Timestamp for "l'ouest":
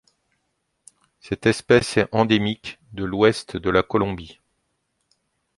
3.03-3.55